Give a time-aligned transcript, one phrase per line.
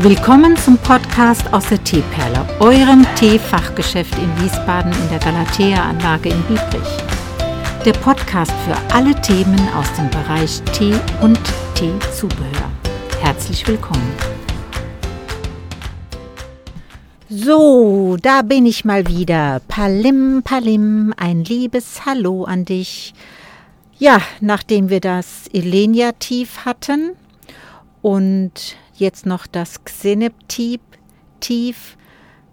[0.00, 6.98] Willkommen zum Podcast aus der Teeperle, eurem Teefachgeschäft in Wiesbaden in der Galatea-Anlage in Biebrich.
[7.82, 11.40] Der Podcast für alle Themen aus dem Bereich Tee und
[11.74, 12.70] Teezubehör.
[13.22, 14.12] Herzlich willkommen.
[17.30, 19.62] So, da bin ich mal wieder.
[19.66, 23.14] Palim, Palim, ein liebes Hallo an dich.
[23.98, 27.12] Ja, nachdem wir das Elenia-Tief hatten
[28.06, 30.78] und jetzt noch das Xenep-Tief,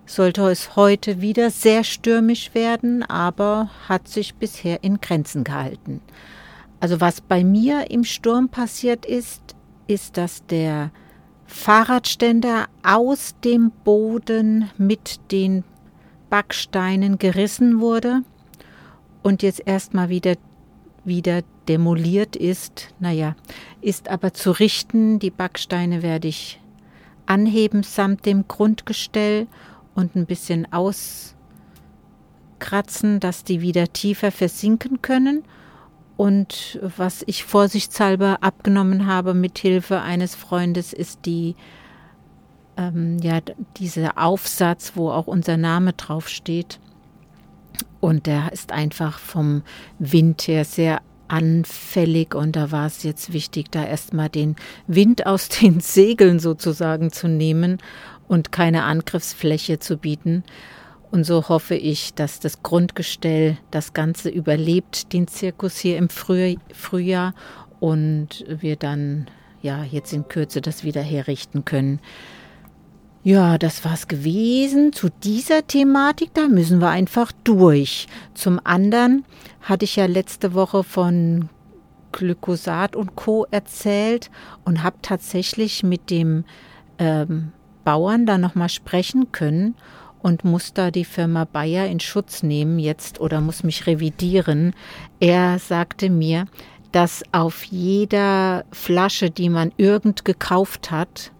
[0.08, 6.02] sollte es heute wieder sehr stürmisch werden, aber hat sich bisher in Grenzen gehalten.
[6.80, 9.44] Also was bei mir im Sturm passiert ist,
[9.86, 10.90] ist, dass der
[11.46, 15.64] Fahrradständer aus dem Boden mit den
[16.32, 18.24] Backsteinen gerissen wurde
[19.22, 20.34] und jetzt erstmal wieder
[21.06, 22.94] wieder demoliert ist.
[23.00, 23.36] Naja,
[23.84, 25.20] ist aber zu richten.
[25.20, 26.60] Die Backsteine werde ich
[27.26, 29.48] anheben samt dem Grundgestell
[29.96, 31.36] und ein bisschen auskratzen,
[33.20, 35.44] dass die wieder tiefer versinken können.
[36.16, 41.56] Und was ich vorsichtshalber abgenommen habe mit Hilfe eines Freundes ist die
[42.78, 43.40] ähm, ja
[43.78, 46.80] dieser Aufsatz, wo auch unser Name draufsteht.
[48.00, 49.64] Und der ist einfach vom
[49.98, 51.02] Wind her sehr
[51.34, 57.12] anfällig und da war es jetzt wichtig, da erstmal den Wind aus den Segeln sozusagen
[57.12, 57.80] zu nehmen
[58.28, 60.44] und keine Angriffsfläche zu bieten.
[61.10, 66.56] Und so hoffe ich, dass das Grundgestell das Ganze überlebt, den Zirkus hier im Früh
[66.72, 67.34] Frühjahr
[67.80, 69.28] und wir dann
[69.62, 72.00] ja jetzt in Kürze das wieder herrichten können.
[73.26, 76.34] Ja, das war's gewesen zu dieser Thematik.
[76.34, 78.08] Da müssen wir einfach durch.
[78.34, 79.24] Zum anderen
[79.62, 81.48] hatte ich ja letzte Woche von
[82.12, 83.48] Glyphosat und Co.
[83.50, 84.30] erzählt
[84.66, 86.44] und habe tatsächlich mit dem
[87.00, 87.54] ähm,
[87.86, 89.76] Bauern da nochmal sprechen können
[90.22, 94.74] und muss da die Firma Bayer in Schutz nehmen jetzt oder muss mich revidieren.
[95.22, 96.46] Er sagte mir,
[96.92, 101.32] dass auf jeder Flasche, die man irgend gekauft hat,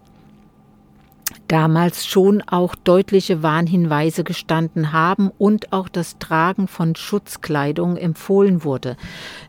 [1.48, 8.96] damals schon auch deutliche Warnhinweise gestanden haben und auch das Tragen von Schutzkleidung empfohlen wurde.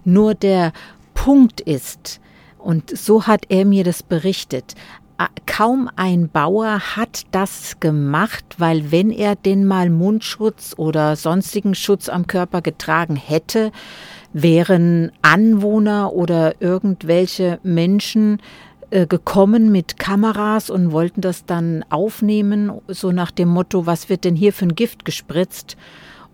[0.03, 0.73] Nur der
[1.13, 2.19] Punkt ist,
[2.57, 4.75] und so hat er mir das berichtet,
[5.45, 12.09] kaum ein Bauer hat das gemacht, weil wenn er denn mal Mundschutz oder sonstigen Schutz
[12.09, 13.71] am Körper getragen hätte,
[14.33, 18.41] wären Anwohner oder irgendwelche Menschen
[18.91, 24.35] gekommen mit Kameras und wollten das dann aufnehmen, so nach dem Motto, was wird denn
[24.35, 25.75] hier für ein Gift gespritzt,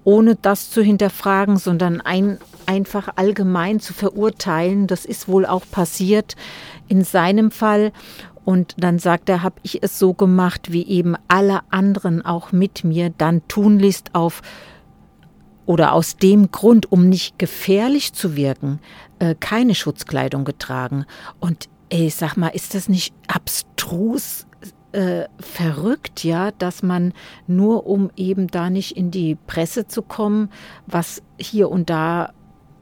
[0.04, 4.88] ohne das zu hinterfragen, sondern ein, einfach allgemein zu verurteilen.
[4.88, 6.36] Das ist wohl auch passiert
[6.88, 7.92] in seinem Fall.
[8.44, 12.84] Und dann sagt er, habe ich es so gemacht, wie eben alle anderen auch mit
[12.84, 14.42] mir, dann tunlichst auf
[15.68, 18.80] oder aus dem Grund, um nicht gefährlich zu wirken,
[19.20, 21.06] äh, keine Schutzkleidung getragen.
[21.40, 24.48] Und Ey, sag mal, ist das nicht abstrus
[24.94, 27.12] äh, verrückt, ja, dass man
[27.48, 30.50] nur um eben da nicht in die Presse zu kommen,
[30.88, 32.32] was hier und da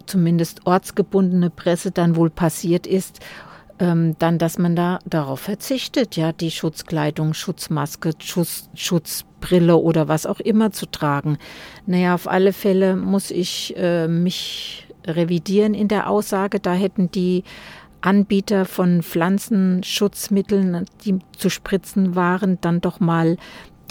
[0.06, 3.20] zumindest ortsgebundene Presse dann wohl passiert ist,
[3.80, 10.28] ähm, dann, dass man da darauf verzichtet, ja, die Schutzkleidung, Schutzmaske, Schutz, Schutzbrille oder was
[10.28, 11.40] auch immer zu tragen.
[11.88, 16.60] Naja, auf alle Fälle muss ich äh, mich revidieren in der Aussage.
[16.60, 17.44] Da hätten die
[18.02, 23.38] Anbieter von Pflanzenschutzmitteln, die zu spritzen waren, dann doch mal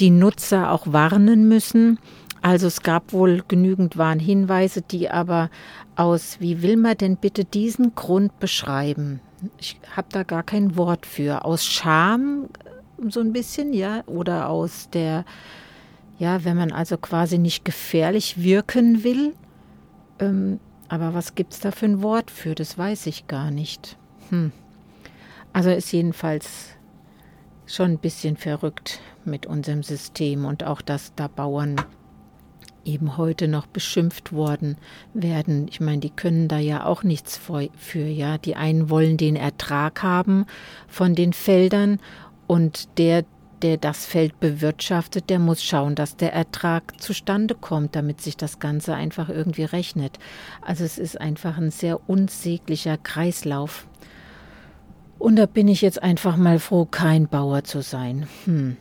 [0.00, 1.98] die Nutzer auch warnen müssen.
[2.41, 5.50] Also es gab wohl genügend Warnhinweise, die aber
[5.96, 9.20] aus, wie will man denn bitte diesen Grund beschreiben?
[9.58, 11.44] Ich habe da gar kein Wort für.
[11.44, 12.48] Aus Scham
[13.08, 15.25] so ein bisschen, ja, oder aus der,
[16.19, 19.34] ja, wenn man also quasi nicht gefährlich wirken will.
[20.19, 22.54] Ähm, aber was gibt es da für ein Wort für?
[22.54, 23.97] Das weiß ich gar nicht.
[24.31, 24.53] Hm.
[25.52, 26.70] Also ist jedenfalls
[27.67, 31.76] schon ein bisschen verrückt mit unserem System und auch, dass da Bauern
[32.85, 34.76] eben heute noch beschimpft worden
[35.12, 35.69] werden.
[35.69, 37.38] Ich meine, die können da ja auch nichts
[37.76, 38.38] für, ja.
[38.38, 40.46] Die einen wollen den Ertrag haben
[40.87, 42.00] von den Feldern
[42.46, 43.25] und der,
[43.62, 48.58] der das Feld bewirtschaftet, der muss schauen, dass der Ertrag zustande kommt, damit sich das
[48.58, 50.19] Ganze einfach irgendwie rechnet.
[50.62, 53.87] Also es ist einfach ein sehr unsäglicher Kreislauf.
[55.19, 58.28] Und da bin ich jetzt einfach mal froh, kein Bauer zu sein.
[58.44, 58.76] Hm.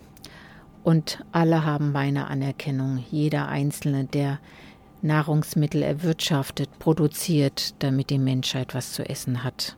[0.84, 4.40] Und alle haben meine Anerkennung, jeder Einzelne, der
[5.02, 9.76] Nahrungsmittel erwirtschaftet, produziert, damit die Menschheit was zu essen hat.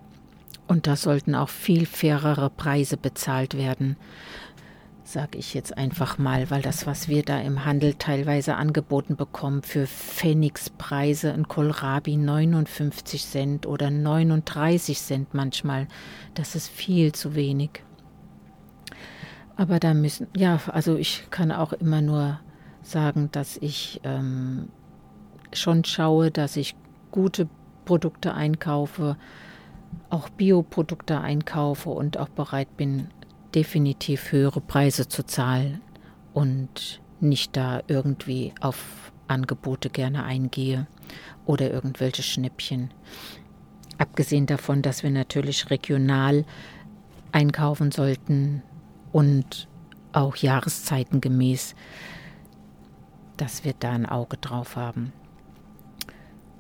[0.68, 3.98] Und da sollten auch viel fairere Preise bezahlt werden.
[5.12, 9.64] Sage ich jetzt einfach mal, weil das, was wir da im Handel teilweise angeboten bekommen,
[9.64, 15.88] für Pfennigspreise, ein Kohlrabi 59 Cent oder 39 Cent manchmal,
[16.36, 17.84] das ist viel zu wenig.
[19.56, 22.40] Aber da müssen, ja, also ich kann auch immer nur
[22.84, 24.70] sagen, dass ich ähm,
[25.52, 26.76] schon schaue, dass ich
[27.12, 27.50] gute
[27.86, 29.18] Produkte einkaufe,
[30.12, 33.10] auch Bioprodukte einkaufe und auch bereit bin,
[33.56, 35.82] definitiv höhere Preise zu zahlen
[36.34, 40.88] und nicht da irgendwie auf Angebote gerne eingehe
[41.46, 42.92] oder irgendwelche Schnäppchen.
[43.98, 46.46] Abgesehen davon, dass wir natürlich regional
[47.32, 48.64] einkaufen sollten
[49.12, 49.68] und
[50.14, 51.76] auch jahreszeitengemäß,
[53.38, 55.14] dass wir da ein Auge drauf haben.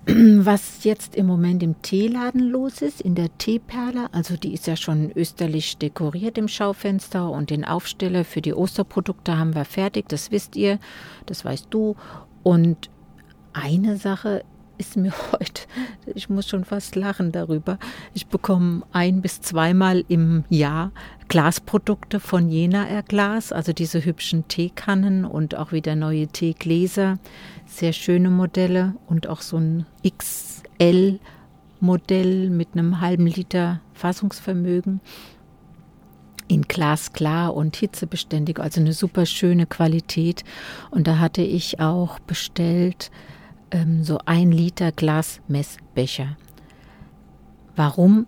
[0.44, 4.76] Was jetzt im Moment im Teeladen los ist, in der Teeperle, also die ist ja
[4.76, 10.32] schon österlich dekoriert im Schaufenster und den Aufsteller für die Osterprodukte haben wir fertig, das
[10.32, 10.80] wisst ihr,
[11.26, 11.96] das weißt du.
[12.42, 12.90] Und
[13.54, 14.44] eine Sache
[14.80, 15.64] ist mir heute,
[16.16, 17.78] ich muss schon fast lachen darüber.
[18.14, 20.92] Ich bekomme ein bis zweimal im Jahr
[21.28, 27.20] Glasprodukte von Jena Air Glas, also diese hübschen Teekannen und auch wieder neue Teegläser.
[27.68, 31.20] Sehr schöne Modelle und auch so ein XL
[31.82, 35.02] Modell mit einem halben Liter Fassungsvermögen
[36.48, 40.44] in glasklar und hitzebeständig, also eine super schöne Qualität.
[40.90, 43.12] Und da hatte ich auch bestellt
[43.72, 46.38] ähm, so ein Liter Glas Messbecher.
[47.76, 48.28] Warum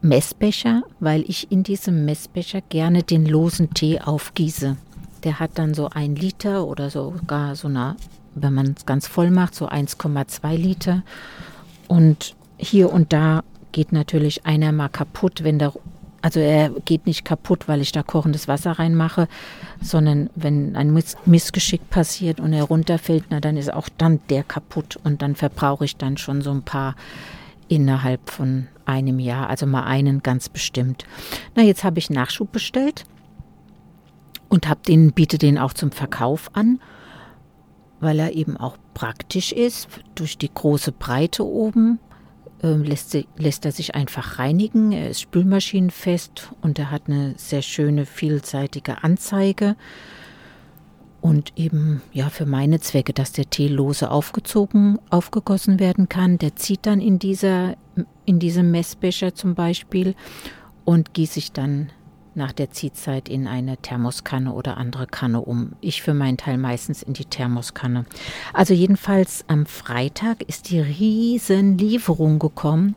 [0.00, 0.82] Messbecher?
[1.00, 4.76] Weil ich in diesem Messbecher gerne den losen Tee aufgieße.
[5.24, 7.96] Der hat dann so ein Liter oder sogar so eine,
[8.34, 11.02] wenn man es ganz voll macht, so 1,2 Liter.
[11.88, 15.72] Und hier und da geht natürlich einer mal kaputt, wenn der
[16.22, 19.28] also er geht nicht kaputt, weil ich da kochendes Wasser reinmache,
[19.80, 24.44] sondern wenn ein Miss Missgeschick passiert und er runterfällt, na dann ist auch dann der
[24.44, 24.98] kaputt.
[25.02, 26.94] Und dann verbrauche ich dann schon so ein paar
[27.68, 31.04] innerhalb von einem Jahr, also mal einen ganz bestimmt.
[31.56, 33.04] Na, jetzt habe ich Nachschub bestellt
[34.48, 36.80] und habe den biete den auch zum Verkauf an,
[38.00, 41.98] weil er eben auch praktisch ist durch die große Breite oben
[42.62, 44.92] lässt, lässt er sich einfach reinigen.
[44.92, 49.76] Er ist spülmaschinenfest und er hat eine sehr schöne, vielseitige Anzeige.
[51.20, 56.38] Und eben, ja, für meine Zwecke, dass der Tee lose aufgezogen, aufgegossen werden kann.
[56.38, 57.76] Der zieht dann in dieser,
[58.24, 60.14] in diesem Messbecher zum Beispiel
[60.84, 61.90] und gieße ich dann
[62.34, 65.72] nach der Ziehzeit in eine Thermoskanne oder andere Kanne um.
[65.80, 68.04] Ich für meinen Teil meistens in die Thermoskanne.
[68.52, 72.94] Also jedenfalls am Freitag ist die Riesenlieferung gekommen.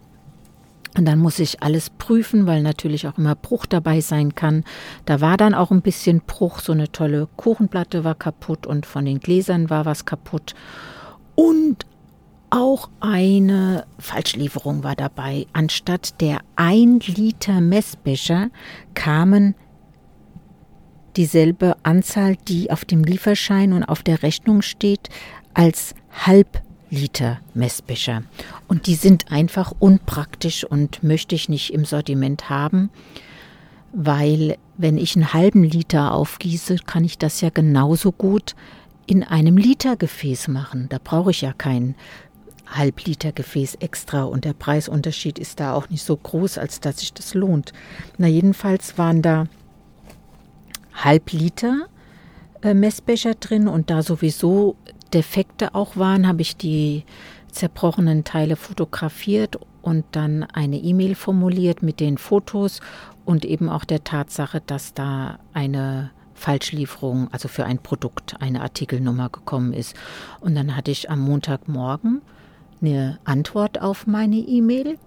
[0.97, 4.63] Und dann muss ich alles prüfen, weil natürlich auch immer Bruch dabei sein kann.
[5.05, 9.03] Da war dann auch ein bisschen Bruch, so eine tolle Kuchenplatte war kaputt und von
[9.03, 10.55] den Gläsern war was kaputt.
[11.35, 11.85] Und
[12.49, 15.47] auch eine Falschlieferung war dabei.
[15.53, 18.49] Anstatt der 1 Liter Messbecher
[18.93, 19.55] kamen
[21.15, 25.09] dieselbe Anzahl, die auf dem Lieferschein und auf der Rechnung steht,
[25.53, 28.23] als Halbliter Messbecher.
[28.67, 32.89] Und die sind einfach unpraktisch und möchte ich nicht im Sortiment haben,
[33.93, 38.55] weil wenn ich einen halben Liter aufgieße, kann ich das ja genauso gut
[39.07, 40.87] in einem Litergefäß machen.
[40.89, 41.95] Da brauche ich ja keinen
[42.67, 47.13] Halbliter Gefäß extra und der Preisunterschied ist da auch nicht so groß, als dass sich
[47.13, 47.73] das lohnt.
[48.17, 49.47] Na, jedenfalls waren da
[50.93, 51.87] Halbliter
[52.61, 54.75] äh, Messbecher drin und da sowieso
[55.13, 57.03] Defekte auch waren, habe ich die
[57.51, 62.81] zerbrochenen Teile fotografiert und dann eine E-Mail formuliert mit den Fotos
[63.23, 69.29] und eben auch der Tatsache, dass da eine Falschlieferung, also für ein Produkt, eine Artikelnummer
[69.29, 69.95] gekommen ist.
[70.41, 72.21] Und dann hatte ich am Montagmorgen
[72.81, 74.97] eine Antwort auf meine E-Mail.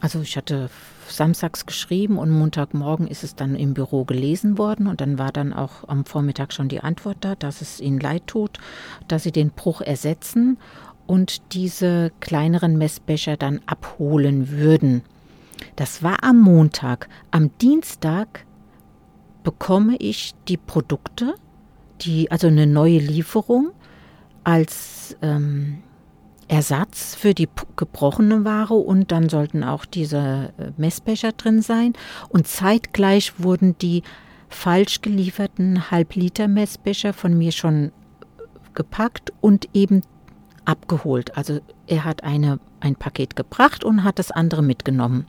[0.00, 0.70] Also ich hatte
[1.08, 5.52] samstags geschrieben und Montagmorgen ist es dann im Büro gelesen worden und dann war dann
[5.52, 8.58] auch am Vormittag schon die Antwort da, dass es ihnen leid tut,
[9.08, 10.58] dass sie den Bruch ersetzen
[11.06, 15.02] und diese kleineren Messbecher dann abholen würden.
[15.76, 17.08] Das war am Montag.
[17.30, 18.46] Am Dienstag
[19.42, 21.34] bekomme ich die Produkte,
[22.02, 23.70] die, also eine neue Lieferung
[24.44, 25.82] als ähm,
[26.48, 31.92] Ersatz für die gebrochene Ware und dann sollten auch diese äh, Messbecher drin sein.
[32.30, 34.02] Und zeitgleich wurden die
[34.48, 37.92] falsch gelieferten Halbliter-Messbecher von mir schon
[38.72, 40.02] gepackt und eben
[40.64, 41.36] abgeholt.
[41.36, 45.26] Also er hat eine, ein Paket gebracht und hat das andere mitgenommen.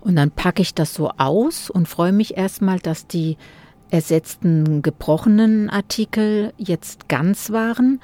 [0.00, 3.36] Und dann packe ich das so aus und freue mich erstmal, dass die
[3.90, 8.00] ersetzten gebrochenen Artikel jetzt ganz waren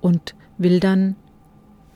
[0.00, 1.16] und will dann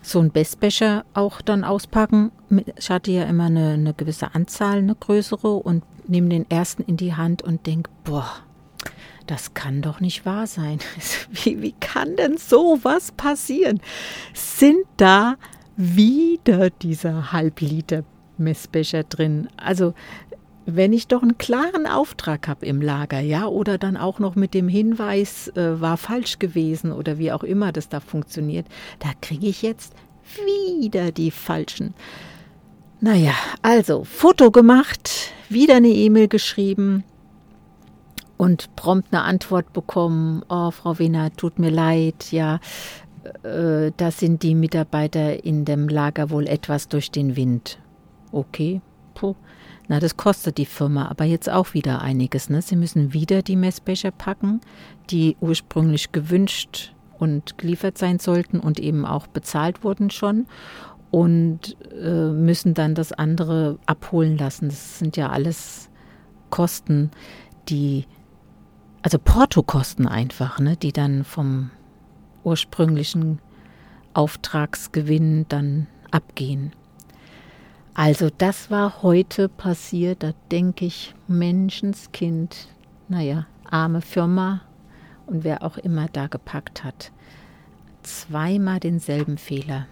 [0.02, 2.30] so einen Bestbecher auch dann auspacken.
[2.76, 6.96] Ich hatte ja immer eine, eine gewisse Anzahl, eine größere und nehme den ersten in
[6.96, 8.30] die Hand und denke, boah,
[9.26, 10.78] das kann doch nicht wahr sein.
[11.30, 13.80] Wie, wie kann denn sowas passieren?
[14.32, 15.34] Sind da
[15.76, 18.04] wieder dieser Halbliter
[18.38, 19.48] Messbecher drin?
[19.56, 19.94] Also
[20.66, 24.52] wenn ich doch einen klaren Auftrag habe im Lager, ja, oder dann auch noch mit
[24.52, 28.66] dem Hinweis, äh, war falsch gewesen oder wie auch immer das da funktioniert,
[28.98, 29.94] da kriege ich jetzt
[30.44, 31.94] wieder die falschen.
[33.00, 37.04] Naja, also Foto gemacht, wieder eine E-Mail geschrieben
[38.36, 40.42] und prompt eine Antwort bekommen.
[40.48, 42.58] Oh, Frau Wiener, tut mir leid, ja,
[43.44, 47.78] äh, da sind die Mitarbeiter in dem Lager wohl etwas durch den Wind.
[48.32, 48.80] Okay,
[49.14, 49.36] puh.
[49.88, 52.50] Na, das kostet die Firma aber jetzt auch wieder einiges.
[52.50, 52.60] Ne?
[52.60, 54.60] Sie müssen wieder die Messbecher packen,
[55.10, 60.46] die ursprünglich gewünscht und geliefert sein sollten und eben auch bezahlt wurden schon
[61.10, 64.68] und äh, müssen dann das andere abholen lassen.
[64.68, 65.88] Das sind ja alles
[66.50, 67.10] Kosten,
[67.68, 68.06] die,
[69.02, 71.70] also Portokosten einfach, ne, die dann vom
[72.44, 73.40] ursprünglichen
[74.14, 76.72] Auftragsgewinn dann abgehen.
[77.98, 82.68] Also das war heute passiert, da denke ich, Menschenskind,
[83.08, 84.60] naja, arme Firma
[85.24, 87.10] und wer auch immer da gepackt hat.
[88.02, 89.86] Zweimal denselben Fehler.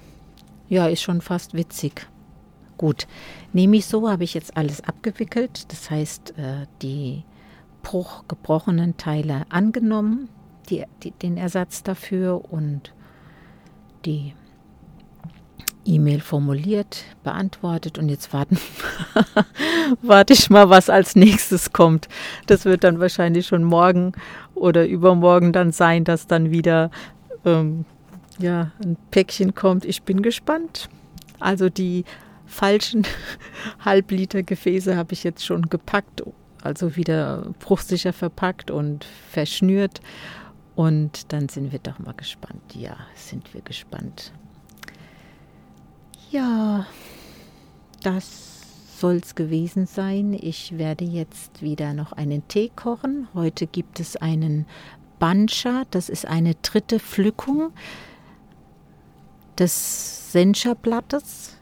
[0.68, 2.06] Ja, ist schon fast witzig.
[2.76, 3.06] Gut,
[3.54, 5.72] nehme ich so, habe ich jetzt alles abgewickelt.
[5.72, 7.24] Das heißt, äh, die
[7.82, 10.28] Bruch gebrochenen Teile angenommen,
[10.68, 12.92] die, die, den Ersatz dafür und
[14.04, 14.34] die
[15.84, 18.58] E-Mail formuliert, beantwortet und jetzt warten,
[20.02, 22.08] warte ich mal, was als nächstes kommt.
[22.46, 24.12] Das wird dann wahrscheinlich schon morgen
[24.54, 26.90] oder übermorgen dann sein, dass dann wieder
[27.44, 27.84] ähm,
[28.38, 29.84] ja, ein Päckchen kommt.
[29.84, 30.88] Ich bin gespannt.
[31.38, 32.04] Also die
[32.46, 33.06] falschen
[33.84, 36.22] Halbliter-Gefäße habe ich jetzt schon gepackt,
[36.62, 40.00] also wieder bruchsicher verpackt und verschnürt.
[40.74, 42.74] Und dann sind wir doch mal gespannt.
[42.74, 44.32] Ja, sind wir gespannt.
[46.30, 46.86] Ja,
[48.02, 48.54] das
[48.98, 50.32] soll es gewesen sein.
[50.32, 53.28] Ich werde jetzt wieder noch einen Tee kochen.
[53.34, 54.66] Heute gibt es einen
[55.18, 57.72] Bancha, das ist eine dritte Pflückung
[59.58, 61.56] des Sencha-Blattes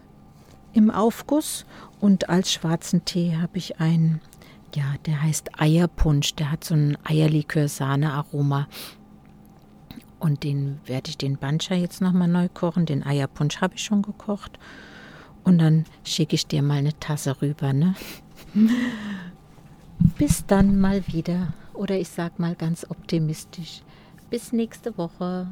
[0.72, 1.66] im Aufguss.
[2.00, 4.20] Und als schwarzen Tee habe ich einen,
[4.74, 6.34] ja, der heißt Eierpunsch.
[6.34, 8.68] Der hat so ein Eierlikör-Sahne-Aroma.
[10.22, 12.86] Und den werde ich den Bancha jetzt nochmal neu kochen.
[12.86, 14.56] Den Eierpunsch habe ich schon gekocht.
[15.42, 17.96] Und dann schicke ich dir mal eine Tasse rüber, ne?
[20.18, 21.54] Bis dann mal wieder.
[21.74, 23.82] Oder ich sag mal ganz optimistisch.
[24.30, 25.48] Bis nächste Woche.